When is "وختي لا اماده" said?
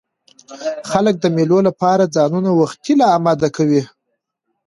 2.59-3.49